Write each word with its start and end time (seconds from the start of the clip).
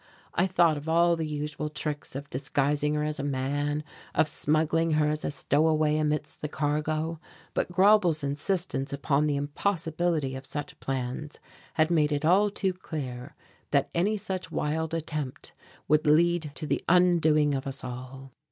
I 0.33 0.47
thought 0.47 0.77
of 0.77 0.89
all 0.89 1.15
the 1.15 1.27
usual 1.27 1.69
tricks 1.69 2.15
of 2.15 2.27
disguising 2.31 2.95
her 2.95 3.03
as 3.03 3.19
a 3.19 3.23
man, 3.23 3.83
of 4.15 4.27
smuggling 4.27 4.93
her 4.93 5.11
as 5.11 5.23
a 5.23 5.29
stowaway 5.29 5.95
amidst 5.99 6.41
the 6.41 6.47
cargo, 6.47 7.19
but 7.53 7.71
Grauble's 7.71 8.23
insistence 8.23 8.91
upon 8.91 9.27
the 9.27 9.35
impossibility 9.35 10.35
of 10.35 10.43
such 10.43 10.79
plans 10.79 11.37
had 11.75 11.91
made 11.91 12.11
it 12.11 12.25
all 12.25 12.49
too 12.49 12.73
clear 12.73 13.35
that 13.69 13.91
any 13.93 14.17
such 14.17 14.51
wild 14.51 14.95
attempt 14.95 15.53
would 15.87 16.07
lead 16.07 16.49
to 16.55 16.65
the 16.65 16.83
undoing 16.89 17.53
of 17.53 17.67
us 17.67 17.83
all. 17.83 18.31